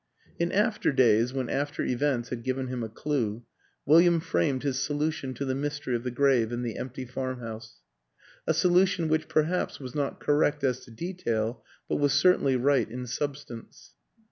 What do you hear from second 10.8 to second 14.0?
to detail but was certainly right in substance.